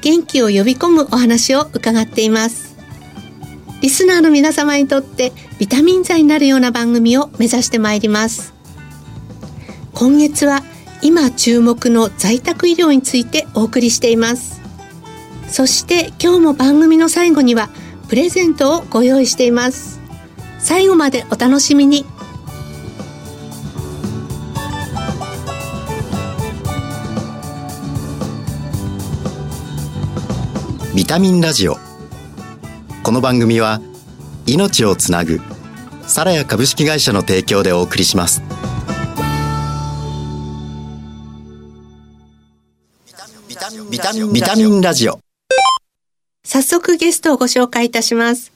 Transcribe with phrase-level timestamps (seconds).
[0.00, 2.76] 元気を呼び込むお話を伺っています。
[3.80, 8.54] リスナーの皆様にとってビタミン剤になるような番組を目指してまいります。
[9.92, 10.62] 今月は
[11.02, 14.60] 今注目の在宅医療についてお送りしています。
[15.48, 17.70] そして今日も番組の最後には
[18.08, 20.00] プレゼントをご用意しています。
[20.58, 22.04] 最後までお楽しみに。
[31.06, 31.76] ビタミンラジオ。
[33.04, 33.80] この番組は
[34.44, 35.40] 命をつなぐ
[36.04, 38.42] サラヤ株式会社の提供でお送りします。
[43.48, 45.20] ビタミンビタミンラジオ。
[46.42, 48.50] 早速ゲストをご紹介いたします。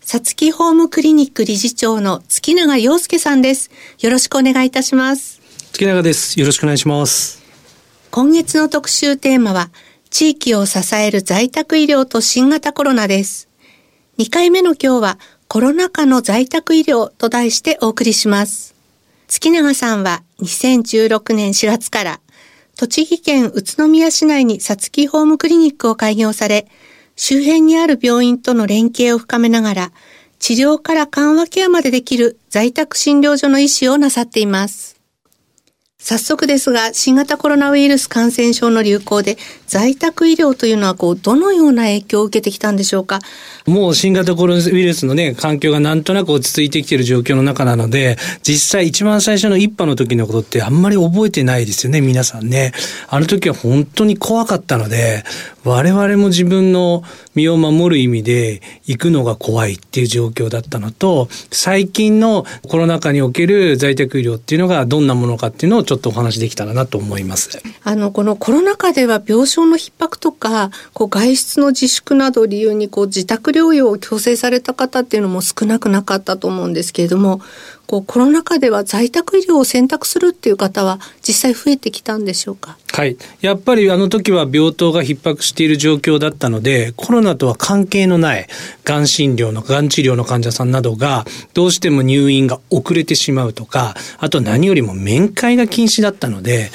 [0.00, 3.68] さつきホームクリニック理事長の月永洋介さんです。
[3.98, 5.40] よろしくお願いいたします。
[5.72, 6.38] 月永です。
[6.38, 7.42] よろしくお願いします。
[8.12, 9.70] 今月の特集テーマは
[10.18, 13.50] 地域を支える在宅医療と新型コロナです
[14.16, 18.74] 2回目の今日はコロナ禍の在宅医療と題してお送りします
[19.28, 22.20] 月永さんは2016年4月から
[22.78, 26.66] 栃木県宇都宮市内にさつきホームクリニックを開業され
[27.16, 29.92] 周辺にある病院との連携を深めながら、
[30.38, 34.95] 治療から緩和ケアまでできる在宅診療所の医師をなさっています。
[35.98, 43.18] 早速ですが、新型コロナウイルス感染症の流行で、在宅医療というのは、こう、どのような影響を受けてきたんでしょうか？
[43.66, 52.72] もう新型コロナウイルスのね、環境がなんとなく落ち着いてきている状況の中なので、実際一番最初の一波の時のことってあんまり覚えてないですよね、皆さんね。
[53.08, 55.24] あの時は本当に怖かったので、
[55.64, 57.02] 我々も自分の
[57.36, 67.62] 身を守る意味で行くのが怖いっていう状況だったのと、最近のコロナ禍における在宅医療っていうのがどんなものかっていうのをちょっとお話できたらなと思います。
[67.84, 77.40] あの、このコロナ禍では病床の逼迫とか、こう外出の自粛などを理由にこう自宅療養を強制された方っていうのも少なくなかったと思うんですけれども、
[77.86, 82.76] こうコロナ禍では在宅医療を選択するっていう方は実際増えてきたんでしょうか？
[82.92, 83.16] はい。
[83.40, 88.48] やっぱりあの時は病棟が逼迫している状況だったので、コロナとは関係のない
[88.84, 96.70] がん診療の、がん治療の患者さんなどが、どうしても入院が遅れてしまうとか、あと何よりも面会が禁止だったので、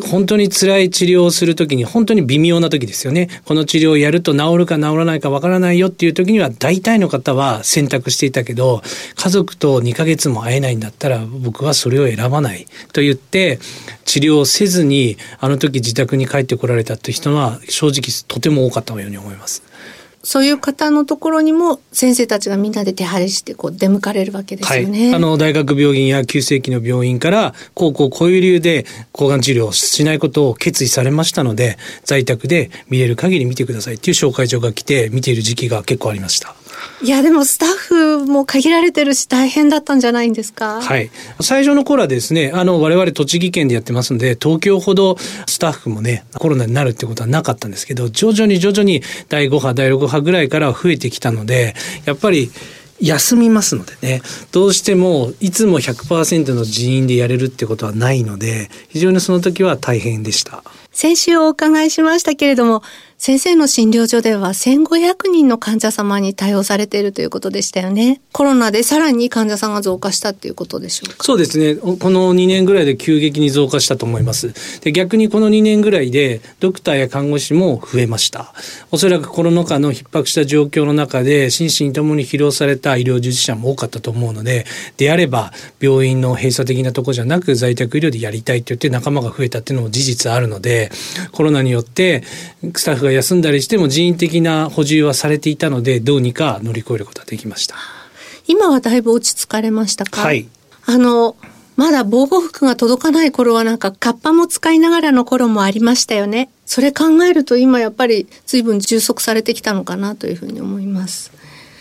[0.00, 3.28] 本当に辛い治療をするときに本当に微妙な時ですよね。
[3.44, 8.82] この治療をやると治るか治らないかわからないよっていう時には大体の方は選択していたけど、
[9.16, 13.58] 家族と2ヶ月も会えないんだったら僕はそれを選ばないと言って
[14.04, 19.62] 治療をせずにあの時自宅に帰ってこられたっていう人は正直とても多かったように思います。
[20.22, 25.06] そういう方のところにも先生たちがみんなで手配してこう出向かれるわけですよね。
[25.06, 36.54] はい、あの大学病院や急性期の病院からこうこうこういう理由で抗がん治療をしないことを決意されましたので在宅で見れる限り見てくださいっていう紹介状が来て見ている時期が結構ありました。
[37.02, 40.80] いや、でもスタッフも限られてるし大変だったんじゃないんですか？
[40.82, 41.10] はい。
[41.40, 51.74] 最初の頃はですね、あの、我々栃木県でやってますんで、東京ほどスタッフもね、コロナになるってことはなかったんですけど、徐々に徐々に第5波、第6波ぐらいからは増えてきたので、
[52.04, 52.50] やっぱり、
[53.02, 54.20] 休みますのでね、
[54.52, 60.62] どうしてもいつも100%の人員でやれるってことはないので、非常にその時は大変でした。
[60.92, 62.82] 先週お伺いしましたけれども、
[63.22, 68.22] 先生の診療所では1500人の患者様に対応されているということでしたよね。
[68.32, 71.76] コロナでさらに患者さんが増加したっていうことでしょうかそうですね。
[71.76, 74.80] この2年ぐらいで急激に増加したと思います。
[74.80, 78.54] で逆にこの2年ぐらいでドクターや看護師も増えました。
[78.90, 84.64] おそらくコロナ禍の逼迫した状況の中で心身ともに疲労された医療従事者も多かったと思うので、
[84.96, 90.90] であれば病院の閉鎖的なとこじゃなく在宅医療でやりたいって言って仲間が増えたっていうのも事実あるので、
[91.32, 92.22] コロナによって
[92.74, 97.76] スタッフが休んだりしても人員的な補充はされていたのでどうにか乗り越えることができました。
[98.46, 100.22] 今はだいぶ落ち着かれましたか？
[100.22, 100.48] はい。
[100.86, 101.36] あの
[101.76, 106.50] まだ防護服が届かない頃はなんかカッパも使いながらの頃もありましたよね。
[106.66, 111.32] それ考えると今やっぱり随分充足されてきたのかなというふうに思います。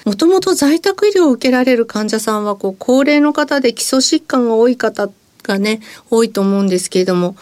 [0.06, 5.10] もともと在宅医療を受けられる患者さんはこう高齢の方で基礎疾患が多い方
[5.44, 7.36] がね多いと思うんですけれども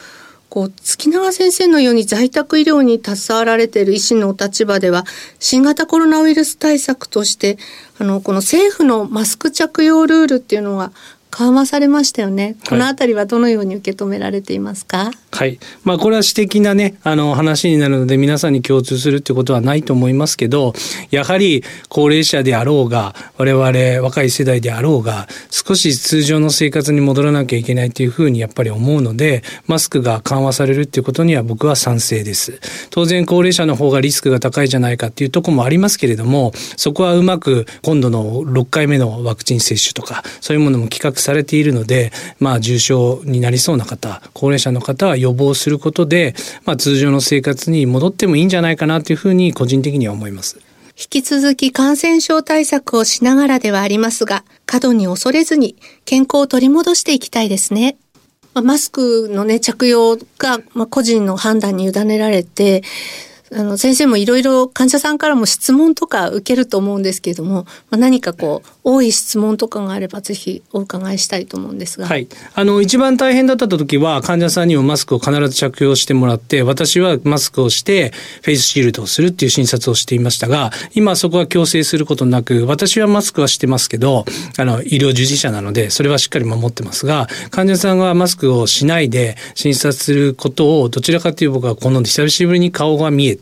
[0.50, 5.04] こう月永先生のように在宅医療に携わられている医師のお立場では
[5.40, 7.58] 新型コロナウイルス対策として
[8.00, 10.92] あのこの政府のマスク着用ルールっていうのが
[11.38, 12.56] 緩和されましたよね。
[12.68, 15.12] このあたりはどのように受け止められていますか？
[15.32, 15.60] はい。
[15.84, 20.74] まあこれは私的なね、あの話になるので皆さんに共通するってことはないと思いますけど、
[21.12, 23.68] やはり高齢者であろうが、我々
[24.02, 32.60] 若い世代であろうが、少し通常の生活に戻らなきゃいけないというふうにやっぱり思うので、マスクが緩和されるっていうことには僕は賛成です。
[32.90, 50.58] 当然高齢者の方がリスクが高いじゃないかっていうところもありますけれども、そこはうまく今度の6回目のワクチン接種とか、そういうものも企画されているので、まあ、重症になりそうな方、高齢者の方は予防することで、まあ、通常の生活に戻ってもいいんじゃないかなというふうに個人的には思います。
[50.98, 55.76] 引き続き感染症対策をしながらではありますが、過度に恐れずに
[56.06, 57.98] 健康を取り戻していきたいですね。
[58.54, 62.84] マスクのね、着用が、まあ、個人の判断に委ねられて、
[63.56, 72.08] あの、先生もいろいろ患者さんからも質問とか受けると思うんですけれども、まあ、何かこう、多い質問とかがあればぜひお伺いしたいと思うんですが。
[72.08, 72.28] はい。
[72.56, 78.12] あの、一番大変だった時は患者さんにもマスクを必ず着用してもらって、私はマスクをして
[78.44, 84.26] フェイスシールドをするっていう診察をしていましたが、今そこは強制することなく、私はマスクはしてますけど、
[84.58, 93.37] あの、医療従事者なので、それはしっかり守ってますが、患者さんはマスクをしないで診察することをどちらかという僕はこの久しぶりに顔が見えて、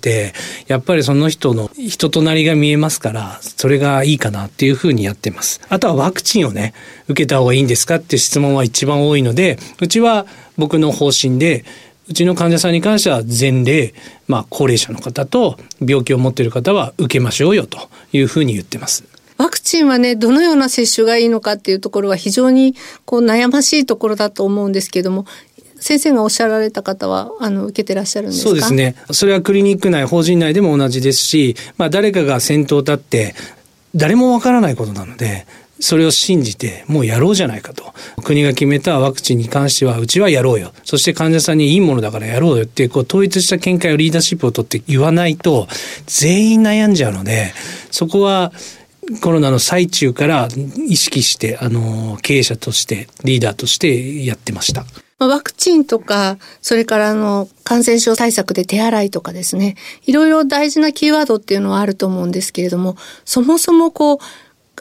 [0.68, 5.62] やっぱりその人の人となりが見えますから、それがいいかなっていうふうにやってます。
[5.69, 6.74] あとはワクチンをね、
[7.07, 10.25] 受けた方がいいんですかって質問は一番多いので、うちは
[10.57, 11.65] 僕の方針で、
[12.07, 13.94] うちの患者さんに関しては前例、
[14.27, 19.03] まあ高齢者の方と病気を持っている方は受けましょうよというふうに言ってます。
[19.38, 25.25] ワクチンはね、どのような接種がいいのかっていうところは非常にこう悩ましいところだと思うんですけども、
[25.86, 28.50] 先生がおっしゃられた方は、あの、受けてらっしゃるんですか？
[28.50, 28.96] そうですね。
[29.12, 33.36] それはクリニック内、法人内でも同じですし、まあ、誰かが先頭立って、
[33.94, 35.46] 誰もわからないことなので、
[35.80, 37.94] それを信じて、もうやろうじゃないかと。
[38.24, 40.72] 国が決めたワクチンに関しては、うちはやろうよ。
[40.86, 45.68] そして患者さんにいいものだからやろうよっていう、こう、統一した見解をリーダーシップを取って言わないと、
[46.08, 47.54] 全員悩んじゃうので、
[47.92, 48.52] そこは、
[49.22, 50.48] コロナの最中から
[50.88, 54.88] 意識して、あの、経営者として、リーダーとしてやってました。
[55.18, 59.76] まあワクチンとか、それからあの、感染症対策で手洗いとかですね、
[60.06, 64.18] いろいろ大事なキーワードっていうのはあると思うんですけれども、そもそもこう、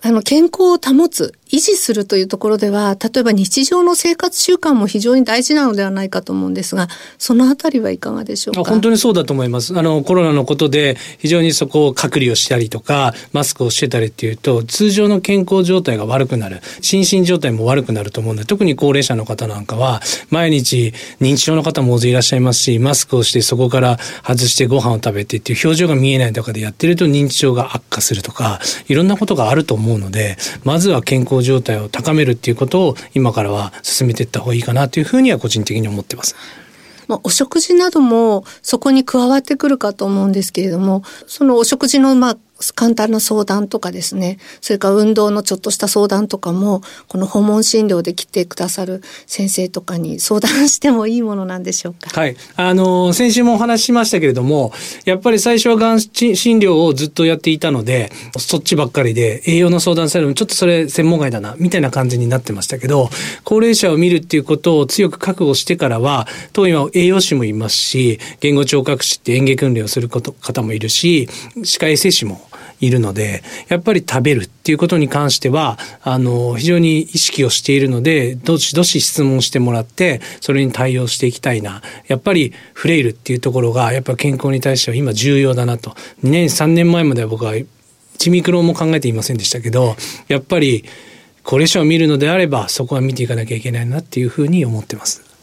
[0.02, 8.64] あの、健康を保つ、維持するというところでは、例えば日常の生活習慣も非常に大事なのではないかと思うんですが、そのあたりはいかがでしょうか？
[8.64, 9.78] 本当にそうだと思います。
[9.78, 36.34] あの、コロナのことで非常にそこを隔離をしたりとか、マスクをしてたりっていうと、通常の健康状態が悪くなる、心身状態も悪くなると思うんで、特に高齢者の方なんかは、毎日認知症の方も大勢いらっしゃいますし、マスクをしてそこから外してご飯を食べてっていう表情が見えないとかでやってると認知症が悪化するとか、いろんなことがあると思うので、まずは健康状態を高めるっていうことを今からは進めていった方がいいかなというふうには個人的に思ってます。
[37.06, 42.38] まあ、お食事などもそこに加わってくるかと思うんですけれども、そのお食事のまあ
[42.72, 52.08] 簡単な相談とかですね、それから運動のちょっとした相談とかも、この訪問診療で来てくださる先生とかに相談してもいいものなんでしょうか？
[52.20, 52.36] はい。
[52.56, 54.72] あの、先週もお話ししましたけれども、
[55.04, 63.10] やっぱり最初はがん診療をずっとやっていたので、そっちばっかりで栄養の相談されるのちょっとそれ専門外だな、みたいな感じになってましたけど、
[63.42, 71.28] 高齢者を見るっていうことを強く覚悟してからは、当院は栄養士もいますし、言語聴覚士って演技訓練をすること方もいるし、
[71.62, 72.40] 歯科衛生士も
[72.86, 81.82] いるので、やっぱり食べるっていうことに関しては、あの、非常に意識をしているので、どしどし質問してもらって、それに対応していきたいな。
[82.08, 85.90] やっぱりフレイルっていうところが、やっぱ健康に対しては今重要だなと。
[86.22, 89.96] 2年、3年前までは僕は1ミクロンも考えていませんでしたけど、
[90.28, 90.84] やっぱり
[91.42, 95.33] 高齢者を見るのであれば、そこは見ていかなきゃいけないなっていうふうに思ってます。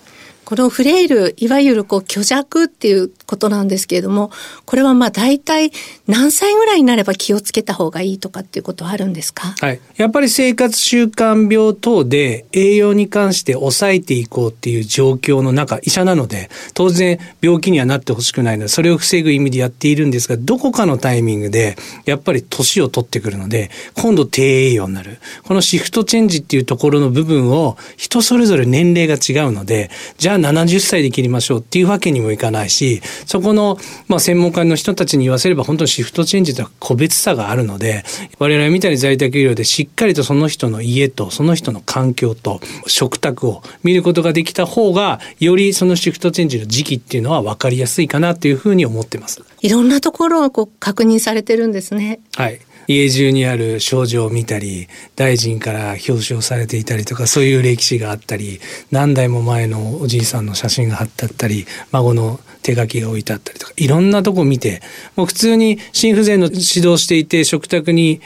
[0.52, 4.32] このフレイル、いわゆるこう虚弱っていうことなんですけれども、
[4.66, 5.72] これはまあ大体
[6.08, 9.56] 何歳ぐらいになれば気をつけた方がいいとかっていうことはあるんですか？
[9.62, 9.80] はい。
[9.96, 25.20] やっぱり生活習慣病等で栄養に関して抑えていこうっていう状況の中、医者なので、当然病気にはなってほしくないので、それを防ぐ意味でやっているんですが、どこかのタイミングで、やっぱり年を取ってくるので、今度低栄養になる。
[25.44, 38.04] このシフトチェンジっていうところの部分を、人それぞれ年齢が違うので、じゃあ70歳で切りましょうっていうわけにもいかないし、そこの、まあ、専門家の人たちに言わせれば本当にシフトチェンジとは個別差があるので、
[38.40, 49.44] 我々みたいに在宅医療でしっかりとその人の家とその人の環境と食卓を見ることができた方が、よりそのシフトチェンジの時期っていうのは分かりやすいかなというふうに思ってます。
[49.62, 52.20] いろんなところをこう確認されてるんですね。
[52.36, 52.60] はい。
[52.88, 58.60] 家中にある症状を見たり大臣から表彰されていたりとかそういう歴史があったり
[58.92, 64.82] 何代も前のおじいさんの写真が貼ってあったり孫の手書きが置いてあったりとかいろんなとこ見て
[65.16, 68.22] もう普通に心不全の指導していて食卓に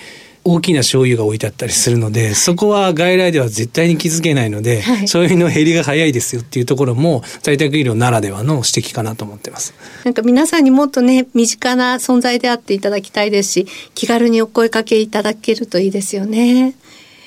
[0.47, 9.73] 大きな醤油が置いてあったりするので、そこは外来では絶対に気づけないので、はい、そういうの減りが早いですよっていうところも在宅医療ならではの指摘かなと思ってます。
[10.03, 16.75] なんか皆さんにもっとね、身近な存在であっていただきたいですし、気軽にお声かけいただけるといいですよね。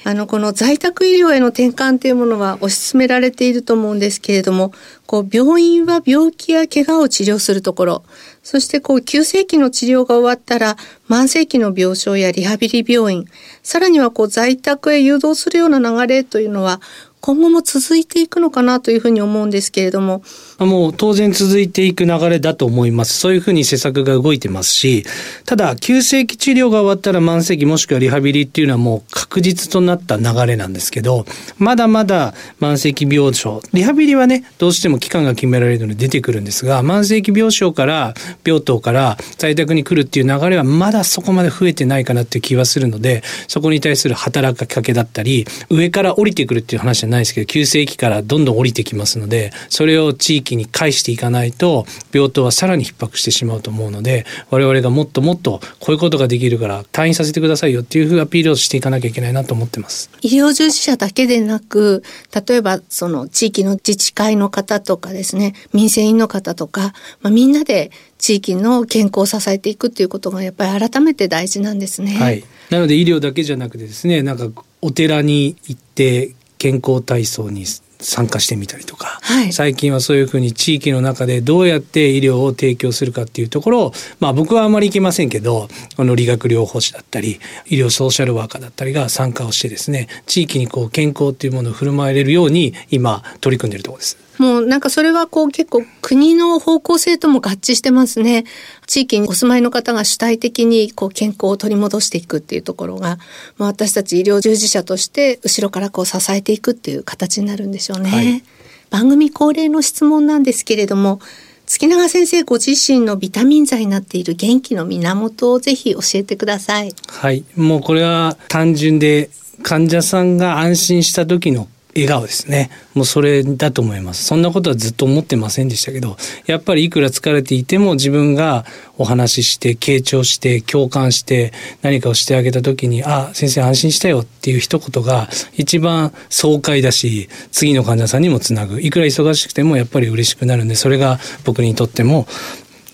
[0.05, 4.73] あの、この在宅医療への転換というものは推し進められていると思うんですけれども、
[5.07, 8.05] こう、病院は病気や怪我を治療するところ、
[8.51, 13.27] そしてこう、急性期の治療が終わったら、慢性期の病床やリハビリ病院、
[13.63, 16.81] さらにはこう、在宅へ誘導するような流れというのは、
[17.21, 20.23] 今後も続いていくのかなというふうに思うんですけれども。
[20.59, 23.19] もう当然続いていく流れだと思います。
[23.19, 25.05] そういうふうに施策が動いてますし、
[25.45, 31.27] ただ、急性期治療が終わったら慢性期もしくはリハビリっていうのはもう確実となった流れなんですけど、
[31.59, 60.11] まだまだ慢性期病床、リハビリはね、どうしても期間が決められるので出てくるんですが、慢性期病床から病棟から在宅に来るっていう流れはまだそこまで増えてないかなっていう気はするので、そこに対する働きかけだったり、上から降りてくるっていう話ないですけど、急性期からどんどん降りてきますので、それを地域に返していかないと、病棟はさらに逼迫してしまうと思うので、我々がもっともっとこういうことができるから退院させてくださいよっていうふうアピールをしていかなきゃいけないなと思ってます。
[60.23, 62.03] 医療従事者だけでなく、
[62.47, 72.17] 例えばその地域の自治会の方とかですね、民生委員の方とか、まあ、みんなで地域の健康を支えていくっていうことがやっぱり改めて大事なんですね。
[72.17, 72.45] はい。
[72.71, 77.65] なので医療だけじゃなくてですね、なんかお寺に行って健康体操に
[78.01, 94.28] 参加してみたりとか、はい、最近はそういうふうに地域の中でどうやって医療を提供するかっていうところを、まあ僕はあまりいけませんけど、この理学療法士だったり、医療ソーシャルワーカーだったりが参加をしてですね、地域にこう健康っていうものを振る舞えれるように今取り組んでいるところです。
[94.39, 98.45] もうなんかそれはこう結構国の方向性とも合致してますね。
[98.87, 103.19] 地域にお住まいの方が主体的にこう健康を取り戻していくっていうところが、
[103.57, 108.11] まあ、私たち医療従事者として後ろからこう支えていくっていう形になるんでしょうね。
[108.11, 108.43] はい、
[108.91, 111.21] 番組恒例の質問なんですけれども、
[111.67, 116.95] 月永先生ご自身のビタミン剤になっている元気の源をぜひ教えてください。
[117.09, 117.45] はい。
[117.57, 119.29] もうこれは単純で
[119.63, 121.69] 患者さんが安心した時の
[122.03, 122.71] 笑顔ですね。
[122.95, 124.25] もうそれだと思います。
[124.25, 128.65] そんなことはずっと思ってませんでしたけど、やっぱりいくら疲れていても自分が
[128.97, 131.53] お話しして、傾聴して、共感して、
[131.83, 138.81] 何かをしてあげた時に、あ、先生安心したよっていう一言が一番爽快だし、次の患者さんにもつなぐ。
[138.81, 142.27] いくら忙しくてもやっぱり嬉しくなるんで、それが僕にとっても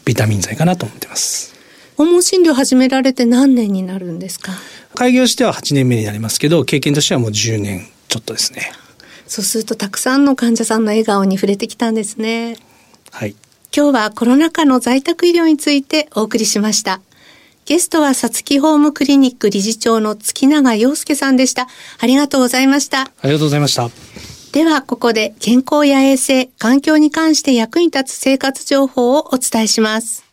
[0.05, 1.55] ビタミン剤かなと思ってます。
[1.97, 4.53] 訪問診療始められて何年になるんですか？
[4.97, 8.73] 開業しては8年目になりますけど、経験としてはもう10年ちょっとですね。
[9.27, 12.59] そうするとたくさんの患者さんの笑顔に触れてきたんですね。
[13.11, 13.35] はい。
[13.77, 17.01] 今日はコロナ禍の在宅医療についてお送りしました。
[17.65, 21.67] ゲストはさつきホームクリニック理事長の月永洋介さんでした。
[21.99, 23.01] ありがとうございました。
[23.01, 23.91] ありがとうございました。
[24.53, 30.25] では、ここで健康や衛生、環境に関して役に立つ生活情報をお伝えします。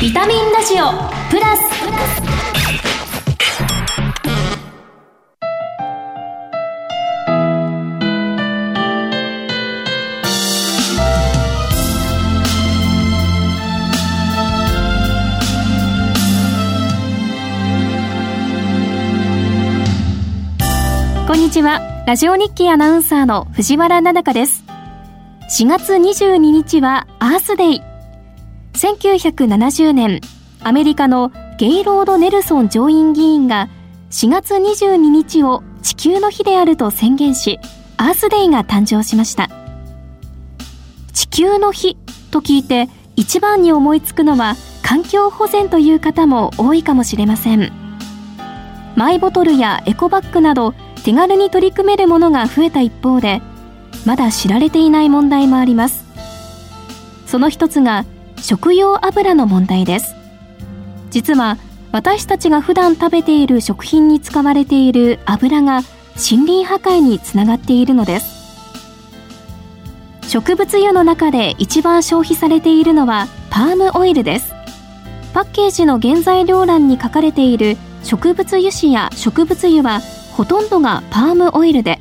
[0.00, 0.90] ビタミンラジオ
[1.30, 1.92] プラスこん
[2.28, 2.33] に
[21.64, 21.80] は。
[22.06, 24.64] ラジオ日記アナウンサーの藤原奈々香です。
[25.58, 27.82] 4月22日はアースデイ。
[28.74, 30.20] 1970年、
[30.62, 33.70] アメリカのゲイロード・ネルソン上院議員が
[34.10, 37.58] 4月22日を地球の日であると宣言し、
[37.96, 39.48] アースデイが誕生しました。
[41.14, 41.96] 地球の日
[42.30, 47.72] と聞いて一番に思いつくのは環境保全という方も多いかもしれません。
[48.96, 50.74] マイボトルやエコバッグなど
[51.04, 53.42] 手軽に取り組めるものが増えた一方で
[54.06, 56.02] まだ知られていない問題もあります。
[57.26, 58.06] その一つが
[58.40, 60.14] 食用油の問題です。
[61.10, 61.58] 実は
[61.92, 65.82] 私たちが普段食べている食品に使われている油が
[66.16, 68.34] 森林破壊につながっているのです。
[70.28, 74.54] 植物油の中で一番消費されているのはパームオイルです。
[75.34, 80.00] パッケージの原材料欄に書かれている植物油脂や植物油は
[80.36, 82.00] ほとんどがパームオイルで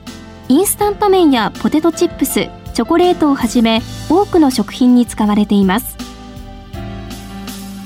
[0.50, 5.96] インスタント麺やポテトチップスチョコレートをはじめ多くの食品に使われています。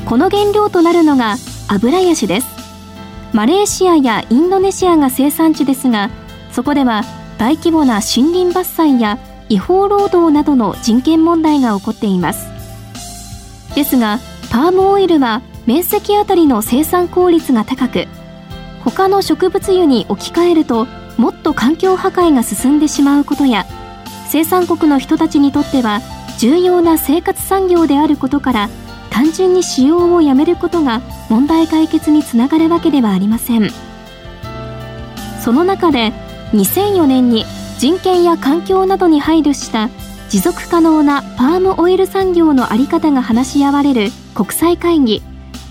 [0.05, 1.35] この原料となるのが
[1.67, 2.47] 油ヤシです。
[3.33, 6.09] マレーシアやインドネシアが生産地ですが
[6.53, 7.03] そこでは
[7.37, 12.47] 大規模な森林伐採や違法労働などの人権問題が起こっています。
[13.75, 18.07] ですがパームオイルは面積あたりの生産効率が高く
[18.87, 20.85] 他の植物油に置き換えると
[21.17, 23.65] もっと環境破壊が進んでしまうことや
[24.29, 25.99] 生産国の人たちにとっては
[26.39, 28.69] 重要な生活産業であることから
[29.09, 33.71] 単純に使用をやめることが問題解決につながるわけではありません。
[35.43, 36.13] その中で
[36.53, 37.45] 2004年に
[37.79, 39.89] 人権や環境などに配慮した
[40.29, 45.21] 持続可能なパームオイル産業の在り方が話し合われる国際会議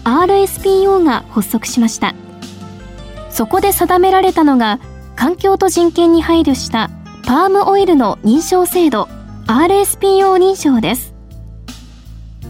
[0.04, 2.14] RSPO が発足しました。
[3.36, 4.80] そこで定められたのが
[5.14, 6.88] 環境と人権に配慮した
[7.26, 9.10] パームオイルの認証制度
[9.46, 11.14] RSPO 認証です。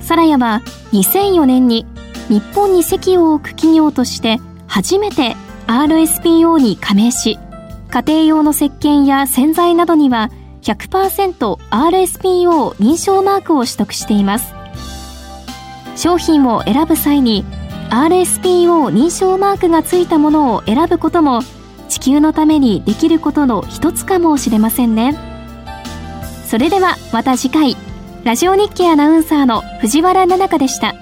[0.00, 0.62] サラヤは
[0.92, 1.86] 2004年に
[2.28, 4.38] 日本に籍を置く企業として
[4.68, 5.34] 初めて
[5.66, 7.36] RSPO に加盟し
[7.90, 10.30] 家庭用の石鹸や洗剤などには
[10.62, 11.56] 100%RSPO
[12.76, 14.54] 認証マークを取得しています。
[15.96, 17.44] 商品を選ぶ際に
[17.90, 21.42] RSPO 認証マークがついたものを選ぶことも
[21.88, 25.16] 地球のためにできることの一つかもしれませんね
[26.46, 27.76] それではまた次回
[28.26, 30.96] ラジオ日経アナウンサーの藤原奈々香でした。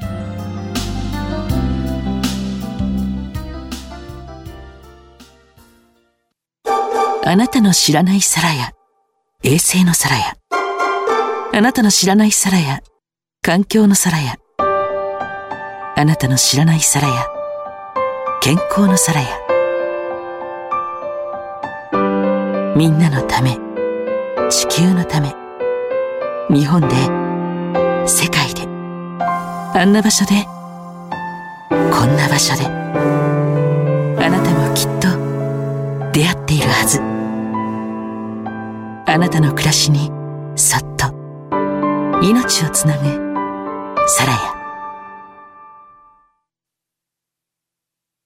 [7.26, 8.73] あなたの知らない皿や、
[9.43, 10.35] 衛星の皿や、
[11.55, 12.81] あなたの知らない皿や、
[13.41, 14.35] 環境の皿や、
[15.97, 17.29] あなたの知らない皿や、
[18.43, 19.29] 健康の皿や、
[22.77, 23.57] みんなのため、
[24.51, 25.37] 地球のため、
[26.51, 26.89] 日本で、
[28.09, 28.63] 世界で、
[29.78, 30.45] あんな場所で、
[31.71, 35.07] こんな場所で、あなたもきっと
[36.13, 37.00] 出会っているはず。
[39.07, 40.11] あなたの暮らしに、
[40.57, 41.15] そっと、
[42.21, 43.04] 命をつなぐ、
[44.09, 44.53] サラ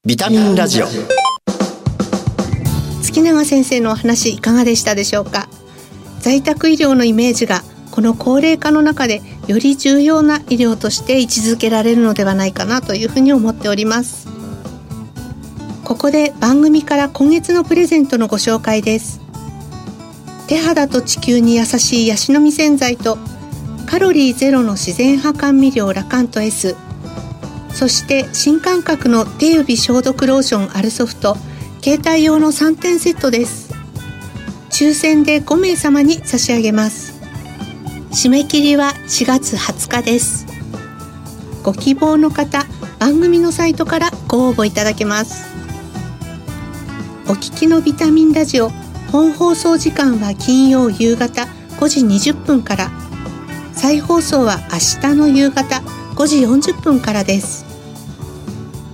[0.08, 0.86] ビタミンラジオ。
[3.02, 5.50] 月永先生のお話いかがでしたでしょうか？
[6.20, 14.28] 在宅医療のイメージがこの高齢化の中でより重要な医療として位置づけられるのではないかなというふうに思っております。
[15.84, 19.20] ここで番組から今月のプレゼントのご紹介です。
[20.46, 23.18] 手肌と地球に優しいヤシの実洗剤と
[23.84, 26.76] カロリーゼロの自然派甘味料ラカント S
[27.72, 31.36] そして新感覚の手指消毒ローションアルソフト
[31.82, 33.72] 携帯用の3点セットです。
[34.70, 37.20] 抽選で5名様に差し上げます。
[38.10, 40.46] 締め切りは4月20日です。
[41.62, 42.64] ご希望の方
[42.98, 45.46] 番組のサイトからご応募いただけます。
[47.26, 48.70] お聞きのビタミンラジオ
[49.12, 51.42] 本放送時間は金曜夕方
[51.78, 52.90] 5時20分から。
[53.72, 55.82] 再放送は明日の夕方
[56.18, 57.64] 5時40分からです。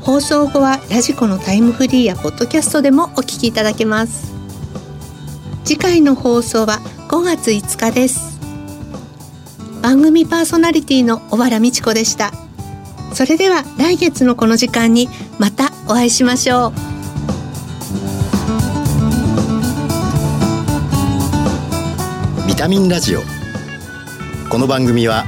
[0.02, 4.34] 放送後はラジコのタイムフリーやポッドキャストでもお聞きいただけます。
[5.64, 8.38] 次回の放送は5月5日です。
[9.80, 12.30] 番組パーソナリティの小原美智子でした。
[13.14, 15.08] それでは来月のこの時間に
[15.38, 16.74] またお会いしましょ
[22.42, 22.46] う。
[22.46, 23.22] ビタミンラジオ。
[24.50, 25.24] この番組は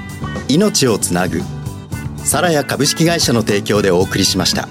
[0.48, 1.40] 命をつなぐ
[2.26, 4.68] サラヤ株式会社の提供でお送りしました。